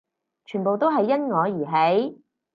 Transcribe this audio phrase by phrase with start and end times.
[0.45, 1.47] 全部都係因我而
[1.95, 2.23] 起